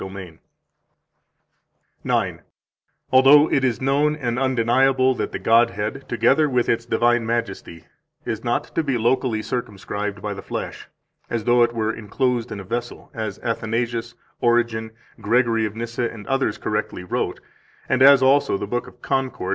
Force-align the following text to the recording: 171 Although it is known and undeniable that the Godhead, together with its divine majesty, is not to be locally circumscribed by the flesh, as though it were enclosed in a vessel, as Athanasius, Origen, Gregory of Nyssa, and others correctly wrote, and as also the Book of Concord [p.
171 2.01 2.39
Although 3.11 3.51
it 3.51 3.63
is 3.63 3.79
known 3.79 4.15
and 4.15 4.39
undeniable 4.39 5.13
that 5.13 5.31
the 5.31 5.37
Godhead, 5.37 6.09
together 6.09 6.49
with 6.49 6.67
its 6.67 6.87
divine 6.87 7.23
majesty, 7.23 7.85
is 8.25 8.43
not 8.43 8.73
to 8.73 8.81
be 8.81 8.97
locally 8.97 9.43
circumscribed 9.43 10.19
by 10.19 10.33
the 10.33 10.41
flesh, 10.41 10.87
as 11.29 11.43
though 11.43 11.61
it 11.61 11.75
were 11.75 11.93
enclosed 11.93 12.51
in 12.51 12.59
a 12.59 12.63
vessel, 12.63 13.11
as 13.13 13.37
Athanasius, 13.43 14.15
Origen, 14.39 14.89
Gregory 15.19 15.67
of 15.67 15.75
Nyssa, 15.75 16.09
and 16.09 16.25
others 16.25 16.57
correctly 16.57 17.03
wrote, 17.03 17.39
and 17.87 18.01
as 18.01 18.23
also 18.23 18.57
the 18.57 18.65
Book 18.65 18.87
of 18.87 19.03
Concord 19.03 19.49
[p. 19.49 19.49